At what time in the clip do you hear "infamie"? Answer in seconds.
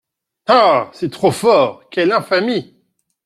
2.11-2.73